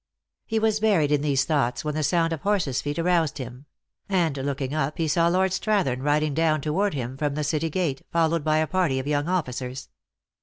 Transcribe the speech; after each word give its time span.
He 0.47 0.57
was 0.57 0.79
buried 0.79 1.11
in 1.11 1.21
these 1.21 1.45
thoughts 1.45 1.85
when 1.85 1.93
the 1.93 2.01
sound 2.01 2.33
O 2.33 2.33
of 2.33 2.41
horses 2.41 2.81
feet 2.81 2.97
aroused 2.97 3.37
him; 3.37 3.67
and 4.09 4.35
looking 4.37 4.73
up 4.73 4.97
he 4.97 5.07
saw 5.07 5.27
Lord 5.27 5.51
Strathern 5.51 6.01
riding 6.01 6.33
down 6.33 6.59
toward 6.59 6.95
him 6.95 7.17
from 7.17 7.35
the 7.35 7.43
city 7.43 7.69
gate, 7.69 8.01
folio 8.11 8.29
wad 8.31 8.43
by 8.43 8.57
a 8.57 8.65
party 8.65 8.97
of 8.97 9.05
young 9.05 9.27
officers. 9.27 9.89